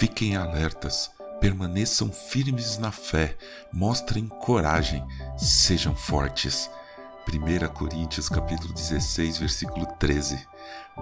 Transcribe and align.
Fiquem 0.00 0.34
alertas, 0.34 1.10
permaneçam 1.42 2.10
firmes 2.10 2.78
na 2.78 2.90
fé, 2.90 3.36
mostrem 3.70 4.26
coragem, 4.28 5.06
sejam 5.36 5.94
fortes. 5.94 6.70
1 7.28 7.68
Coríntios 7.74 8.26
capítulo 8.26 8.72
16, 8.72 9.36
versículo 9.36 9.84
13. 9.98 10.42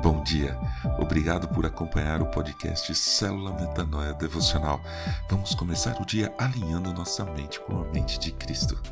Bom 0.02 0.20
dia. 0.24 0.58
Obrigado 0.98 1.46
por 1.46 1.64
acompanhar 1.64 2.20
o 2.20 2.26
podcast 2.26 2.92
Célula 2.92 3.52
Metanoia 3.52 4.14
Devocional. 4.14 4.80
Vamos 5.30 5.54
começar 5.54 6.02
o 6.02 6.04
dia 6.04 6.34
alinhando 6.36 6.92
nossa 6.92 7.24
mente 7.24 7.60
com 7.60 7.80
a 7.80 7.84
mente 7.92 8.18
de 8.18 8.32
Cristo. 8.32 8.82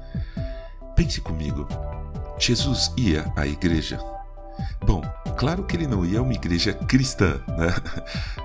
Pense 0.94 1.20
comigo. 1.20 1.66
Jesus 2.38 2.92
ia 2.96 3.24
à 3.34 3.44
igreja? 3.44 3.98
Bom, 4.84 5.02
claro 5.36 5.64
que 5.64 5.76
ele 5.76 5.86
não 5.86 6.04
ia 6.04 6.20
a 6.20 6.22
uma 6.22 6.32
igreja 6.32 6.72
cristã, 6.72 7.40
né? 7.48 7.74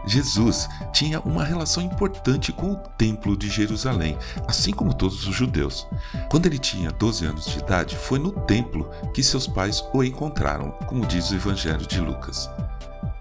Jesus 0.08 0.68
tinha 0.92 1.20
uma 1.20 1.44
relação 1.44 1.84
importante 1.84 2.52
com 2.52 2.74
o 2.74 2.76
Templo 2.76 3.38
de 3.38 3.50
Jerusalém, 3.50 4.18
assim 4.48 4.72
como 4.72 4.94
todos 4.94 5.28
os 5.28 5.36
judeus. 5.36 5.88
Quando 6.30 6.46
ele 6.46 6.58
tinha 6.58 6.92
12 6.92 7.26
anos 7.26 7.46
de 7.46 7.60
idade, 7.60 7.96
foi 7.96 8.20
no 8.20 8.32
templo 8.32 8.90
que 9.14 9.24
seus 9.24 9.48
pais 9.48 9.84
o 9.94 10.04
encontraram, 10.04 10.72
como 10.88 11.06
diz 11.06 11.30
o 11.32 11.36
Evangelho 11.36 11.86
de 11.86 12.00
Lucas. 12.00 12.50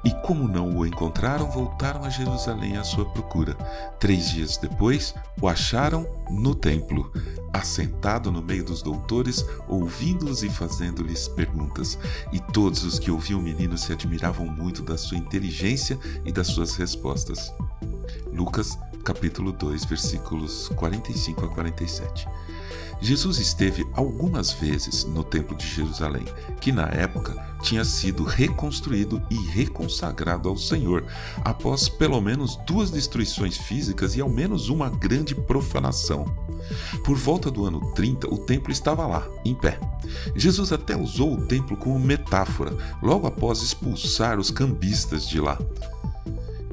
E 0.04 0.10
como 0.22 0.48
não 0.48 0.76
o 0.76 0.86
encontraram, 0.86 1.50
voltaram 1.50 2.04
a 2.04 2.08
Jerusalém 2.08 2.76
à 2.76 2.84
sua 2.84 3.04
procura. 3.04 3.54
Três 3.98 4.30
dias 4.30 4.56
depois, 4.56 5.14
o 5.40 5.48
acharam 5.48 6.06
no 6.30 6.54
templo, 6.54 7.12
assentado 7.52 8.30
no 8.30 8.42
meio 8.42 8.64
dos 8.64 8.82
doutores, 8.82 9.44
ouvindo-os 9.68 10.42
e 10.42 10.48
fazendo-lhes 10.48 11.28
perguntas. 11.28 11.98
E 12.32 12.40
todos 12.40 12.82
os 12.84 12.98
que 12.98 13.10
ouviam 13.10 13.40
o 13.40 13.42
menino 13.42 13.76
se 13.76 13.92
admiravam 13.92 14.46
muito 14.46 14.82
da 14.82 14.96
sua 14.96 15.18
inteligência 15.18 15.98
e 16.24 16.32
das 16.32 16.46
suas 16.46 16.76
respostas. 16.76 17.52
Lucas, 18.32 18.78
capítulo 19.04 19.52
2, 19.52 19.84
versículos 19.84 20.68
45 20.76 21.44
a 21.44 21.48
47. 21.48 22.28
Jesus 23.02 23.38
esteve 23.38 23.86
algumas 23.94 24.52
vezes 24.52 25.04
no 25.04 25.24
Templo 25.24 25.56
de 25.56 25.66
Jerusalém, 25.66 26.24
que 26.60 26.70
na 26.70 26.86
época 26.86 27.34
tinha 27.62 27.84
sido 27.84 28.24
reconstruído 28.24 29.22
e 29.30 29.36
reconsagrado 29.36 30.48
ao 30.48 30.56
Senhor, 30.56 31.06
após 31.42 31.88
pelo 31.88 32.20
menos 32.20 32.56
duas 32.66 32.90
destruições 32.90 33.56
físicas 33.56 34.16
e 34.16 34.20
ao 34.20 34.28
menos 34.28 34.68
uma 34.68 34.90
grande 34.90 35.34
profanação. 35.34 36.26
Por 37.02 37.16
volta 37.16 37.50
do 37.50 37.64
ano 37.64 37.92
30, 37.94 38.28
o 38.32 38.38
templo 38.38 38.70
estava 38.70 39.06
lá, 39.06 39.26
em 39.44 39.54
pé. 39.54 39.80
Jesus 40.36 40.70
até 40.70 40.94
usou 40.94 41.34
o 41.34 41.46
templo 41.46 41.76
como 41.76 41.98
metáfora, 41.98 42.76
logo 43.02 43.26
após 43.26 43.62
expulsar 43.62 44.38
os 44.38 44.50
cambistas 44.50 45.26
de 45.26 45.40
lá. 45.40 45.58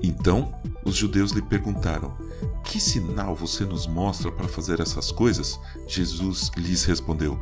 Então, 0.03 0.53
os 0.87 0.95
judeus 0.95 1.31
lhe 1.31 1.41
perguntaram: 1.41 2.17
Que 2.63 2.79
sinal 2.79 3.35
você 3.35 3.65
nos 3.65 3.85
mostra 3.85 4.31
para 4.31 4.47
fazer 4.47 4.79
essas 4.79 5.11
coisas? 5.11 5.59
Jesus 5.85 6.49
lhes 6.55 6.85
respondeu: 6.85 7.37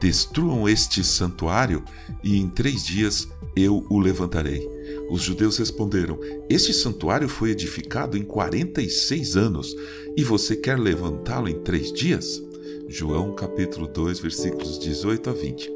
Destruam 0.00 0.68
este 0.68 1.04
santuário 1.04 1.84
e 2.22 2.36
em 2.36 2.48
três 2.48 2.84
dias 2.84 3.28
eu 3.54 3.86
o 3.88 3.98
levantarei. 4.00 4.68
Os 5.08 5.22
judeus 5.22 5.56
responderam: 5.56 6.18
Este 6.50 6.74
santuário 6.74 7.28
foi 7.28 7.50
edificado 7.50 8.18
em 8.18 8.24
46 8.24 9.36
anos 9.36 9.76
e 10.16 10.24
você 10.24 10.56
quer 10.56 10.78
levantá-lo 10.78 11.48
em 11.48 11.60
três 11.60 11.92
dias? 11.92 12.42
João 12.88 13.34
capítulo 13.34 13.86
2, 13.86 14.18
versículos 14.18 14.78
18 14.78 15.30
a 15.30 15.32
20. 15.32 15.72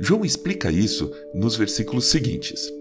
João 0.00 0.24
explica 0.24 0.70
isso 0.70 1.10
nos 1.34 1.56
versículos 1.56 2.06
seguintes. 2.06 2.72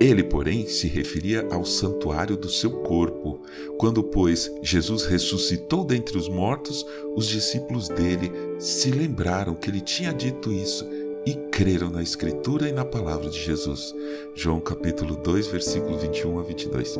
Ele, 0.00 0.22
porém, 0.22 0.66
se 0.66 0.86
referia 0.86 1.44
ao 1.50 1.64
santuário 1.64 2.36
do 2.36 2.48
seu 2.48 2.70
corpo. 2.70 3.40
Quando, 3.76 4.02
pois, 4.02 4.48
Jesus 4.62 5.04
ressuscitou 5.04 5.84
dentre 5.84 6.16
os 6.16 6.28
mortos, 6.28 6.86
os 7.16 7.26
discípulos 7.26 7.88
dele 7.88 8.30
se 8.60 8.92
lembraram 8.92 9.56
que 9.56 9.68
ele 9.68 9.80
tinha 9.80 10.12
dito 10.12 10.52
isso 10.52 10.86
e 11.26 11.34
creram 11.50 11.90
na 11.90 12.00
Escritura 12.00 12.68
e 12.68 12.72
na 12.72 12.84
palavra 12.84 13.28
de 13.28 13.40
Jesus. 13.42 13.92
João 14.36 14.60
capítulo 14.60 15.16
2, 15.16 15.48
versículo 15.48 15.98
21 15.98 16.38
a 16.38 16.42
22. 16.44 16.98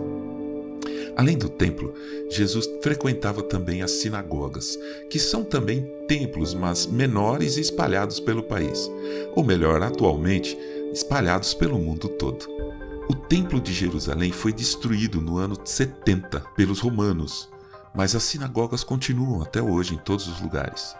Além 1.16 1.38
do 1.38 1.48
templo, 1.48 1.94
Jesus 2.28 2.68
frequentava 2.82 3.42
também 3.42 3.80
as 3.82 3.92
sinagogas, 3.92 4.76
que 5.08 5.20
são 5.20 5.44
também 5.44 5.88
templos, 6.08 6.52
mas 6.52 6.86
menores 6.86 7.56
e 7.56 7.60
espalhados 7.60 8.18
pelo 8.18 8.42
país, 8.42 8.90
ou 9.34 9.44
melhor, 9.44 9.82
atualmente, 9.82 10.58
espalhados 10.92 11.54
pelo 11.54 11.78
mundo 11.78 12.08
todo. 12.08 12.46
O 13.08 13.14
Templo 13.14 13.58
de 13.58 13.72
Jerusalém 13.72 14.30
foi 14.30 14.52
destruído 14.52 15.18
no 15.18 15.38
ano 15.38 15.56
70 15.64 16.40
pelos 16.54 16.78
romanos, 16.80 17.48
mas 17.94 18.14
as 18.14 18.22
sinagogas 18.22 18.84
continuam 18.84 19.40
até 19.40 19.62
hoje 19.62 19.94
em 19.94 19.98
todos 19.98 20.28
os 20.28 20.42
lugares. 20.42 20.94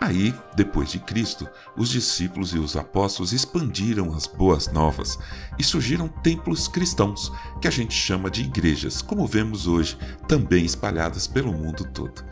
Aí, 0.00 0.34
depois 0.56 0.90
de 0.90 0.98
Cristo, 0.98 1.46
os 1.76 1.90
discípulos 1.90 2.54
e 2.54 2.58
os 2.58 2.76
apóstolos 2.76 3.34
expandiram 3.34 4.14
as 4.14 4.26
boas 4.26 4.68
novas 4.72 5.18
e 5.58 5.62
surgiram 5.62 6.08
templos 6.08 6.66
cristãos, 6.66 7.30
que 7.60 7.68
a 7.68 7.70
gente 7.70 7.94
chama 7.94 8.30
de 8.30 8.40
igrejas, 8.40 9.02
como 9.02 9.26
vemos 9.26 9.66
hoje, 9.66 9.98
também 10.26 10.64
espalhadas 10.64 11.26
pelo 11.26 11.52
mundo 11.52 11.84
todo. 11.92 12.24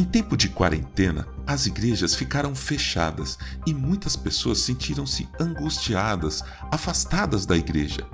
Em 0.00 0.04
tempo 0.04 0.34
de 0.34 0.48
quarentena, 0.48 1.28
as 1.46 1.66
igrejas 1.66 2.14
ficaram 2.14 2.54
fechadas 2.54 3.36
e 3.66 3.74
muitas 3.74 4.16
pessoas 4.16 4.60
sentiram-se 4.60 5.28
angustiadas, 5.38 6.42
afastadas 6.72 7.44
da 7.44 7.54
igreja. 7.54 8.08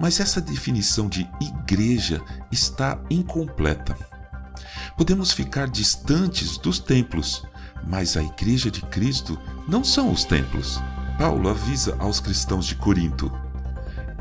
Mas 0.00 0.20
essa 0.20 0.40
definição 0.40 1.06
de 1.06 1.28
igreja 1.38 2.22
está 2.50 2.98
incompleta. 3.10 3.94
Podemos 4.96 5.30
ficar 5.30 5.68
distantes 5.68 6.56
dos 6.56 6.78
templos, 6.78 7.44
mas 7.86 8.16
a 8.16 8.22
igreja 8.22 8.70
de 8.70 8.80
Cristo 8.80 9.38
não 9.68 9.84
são 9.84 10.10
os 10.10 10.24
templos. 10.24 10.80
Paulo 11.18 11.50
avisa 11.50 11.94
aos 11.98 12.20
cristãos 12.20 12.64
de 12.64 12.74
Corinto: 12.74 13.30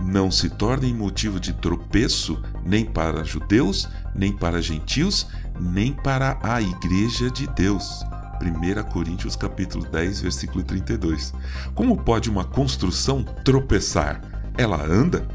não 0.02 0.30
se 0.30 0.50
tornem 0.50 0.94
motivo 0.94 1.40
de 1.40 1.54
tropeço 1.54 2.42
nem 2.66 2.86
para 2.86 3.24
judeus, 3.24 3.88
nem 4.18 4.32
para 4.32 4.62
gentios, 4.62 5.28
nem 5.60 5.94
para 5.94 6.38
a 6.42 6.62
igreja 6.62 7.30
de 7.30 7.48
Deus. 7.48 8.04
1 8.42 8.84
Coríntios 8.92 9.36
capítulo 9.36 9.86
10, 9.86 10.22
versículo 10.22 10.64
32. 10.64 11.34
Como 11.74 11.98
pode 11.98 12.30
uma 12.30 12.46
construção 12.46 13.24
tropeçar? 13.24 14.22
Ela 14.58 14.84
anda? 14.84 15.28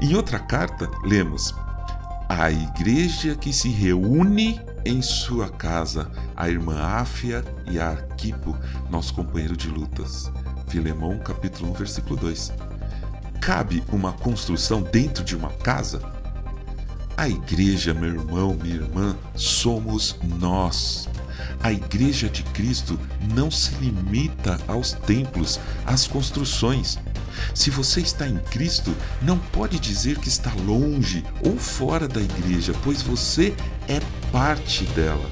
Em 0.00 0.14
outra 0.14 0.38
carta, 0.38 0.90
lemos: 1.04 1.54
A 2.28 2.50
igreja 2.50 3.34
que 3.34 3.52
se 3.52 3.68
reúne 3.68 4.60
em 4.84 5.02
sua 5.02 5.48
casa, 5.48 6.10
a 6.36 6.48
irmã 6.48 6.80
Áfia 6.80 7.44
e 7.66 7.78
a 7.78 7.90
Arquipo, 7.90 8.56
nosso 8.90 9.12
companheiro 9.14 9.56
de 9.56 9.68
lutas. 9.68 10.30
Filemão 10.68 11.18
capítulo 11.18 11.70
1, 11.72 11.74
versículo 11.74 12.16
2. 12.16 12.52
Cabe 13.40 13.82
uma 13.90 14.12
construção 14.12 14.82
dentro 14.82 15.24
de 15.24 15.34
uma 15.34 15.50
casa? 15.50 16.17
A 17.18 17.28
igreja, 17.28 17.92
meu 17.92 18.10
irmão, 18.10 18.56
minha 18.62 18.76
irmã, 18.76 19.16
somos 19.34 20.16
nós. 20.38 21.08
A 21.60 21.72
igreja 21.72 22.28
de 22.28 22.44
Cristo 22.44 22.96
não 23.34 23.50
se 23.50 23.74
limita 23.74 24.56
aos 24.68 24.92
templos, 24.92 25.58
às 25.84 26.06
construções. 26.06 26.96
Se 27.52 27.70
você 27.70 28.02
está 28.02 28.24
em 28.24 28.38
Cristo, 28.38 28.94
não 29.20 29.36
pode 29.36 29.80
dizer 29.80 30.20
que 30.20 30.28
está 30.28 30.52
longe 30.64 31.24
ou 31.44 31.58
fora 31.58 32.06
da 32.06 32.20
igreja, 32.20 32.72
pois 32.84 33.02
você 33.02 33.52
é 33.88 33.98
parte 34.30 34.84
dela. 34.84 35.28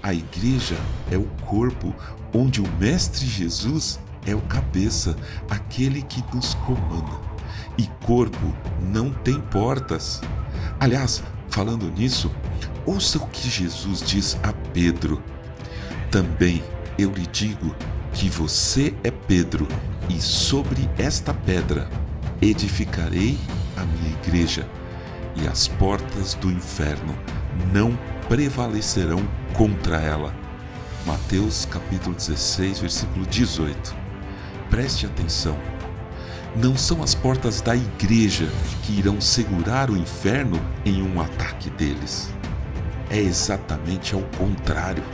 A 0.00 0.14
igreja 0.14 0.76
é 1.10 1.16
o 1.16 1.26
corpo 1.44 1.92
onde 2.32 2.60
o 2.60 2.72
Mestre 2.78 3.26
Jesus 3.26 3.98
é 4.24 4.32
o 4.32 4.42
cabeça, 4.42 5.16
aquele 5.50 6.02
que 6.02 6.22
nos 6.32 6.54
comanda. 6.54 7.20
E 7.76 7.88
corpo 8.06 8.54
não 8.80 9.10
tem 9.10 9.40
portas. 9.40 10.20
Aliás, 10.78 11.22
falando 11.48 11.90
nisso, 11.90 12.30
ouça 12.84 13.18
o 13.18 13.26
que 13.28 13.48
Jesus 13.48 14.02
diz 14.02 14.38
a 14.42 14.52
Pedro. 14.72 15.22
Também 16.10 16.62
eu 16.98 17.10
lhe 17.12 17.26
digo 17.26 17.74
que 18.12 18.28
você 18.28 18.94
é 19.02 19.10
Pedro, 19.10 19.66
e 20.08 20.20
sobre 20.20 20.88
esta 20.98 21.34
pedra 21.34 21.88
edificarei 22.40 23.38
a 23.76 23.84
minha 23.84 24.16
igreja, 24.22 24.66
e 25.34 25.46
as 25.48 25.68
portas 25.68 26.34
do 26.34 26.50
inferno 26.50 27.14
não 27.72 27.98
prevalecerão 28.28 29.26
contra 29.54 29.96
ela. 30.00 30.34
Mateus 31.06 31.66
capítulo 31.66 32.14
16, 32.14 32.80
versículo 32.80 33.26
18. 33.26 33.96
Preste 34.70 35.06
atenção. 35.06 35.56
Não 36.58 36.74
são 36.74 37.02
as 37.02 37.14
portas 37.14 37.60
da 37.60 37.76
igreja 37.76 38.48
que 38.82 38.98
irão 38.98 39.20
segurar 39.20 39.90
o 39.90 39.96
inferno 39.96 40.58
em 40.86 41.02
um 41.02 41.20
ataque 41.20 41.68
deles. 41.68 42.30
É 43.10 43.18
exatamente 43.18 44.14
ao 44.14 44.22
contrário. 44.38 45.04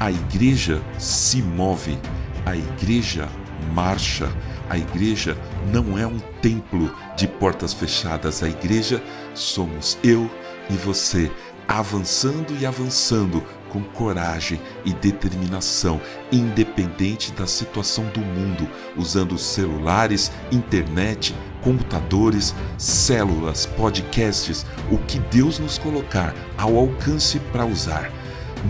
A 0.00 0.10
igreja 0.10 0.80
se 0.98 1.42
move, 1.42 1.98
a 2.46 2.56
igreja 2.56 3.28
marcha. 3.74 4.30
A 4.70 4.78
igreja 4.78 5.36
não 5.70 5.98
é 5.98 6.06
um 6.06 6.18
templo 6.40 6.94
de 7.16 7.26
portas 7.26 7.72
fechadas, 7.72 8.42
a 8.42 8.48
igreja 8.48 9.02
somos 9.34 9.98
eu 10.02 10.30
e 10.70 10.74
você 10.74 11.30
avançando 11.66 12.56
e 12.58 12.64
avançando 12.64 13.42
com 13.68 13.82
coragem 13.82 14.60
e 14.84 14.92
determinação, 14.92 16.00
independente 16.32 17.32
da 17.32 17.46
situação 17.46 18.04
do 18.06 18.20
mundo, 18.20 18.68
usando 18.96 19.38
celulares, 19.38 20.30
internet, 20.50 21.34
computadores, 21.62 22.54
células, 22.76 23.66
podcasts, 23.66 24.64
o 24.90 24.98
que 24.98 25.18
Deus 25.18 25.58
nos 25.58 25.78
colocar 25.78 26.34
ao 26.56 26.76
alcance 26.76 27.38
para 27.52 27.66
usar. 27.66 28.10